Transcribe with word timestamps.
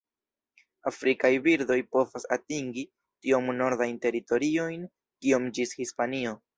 Afrikaj 0.91 1.29
birdoj 1.47 1.77
povas 1.97 2.27
atingi 2.37 2.87
tiom 2.95 3.55
nordajn 3.61 4.03
teritoriojn 4.09 4.93
kiom 5.25 5.51
ĝis 5.59 5.81
Hispanio. 5.83 6.41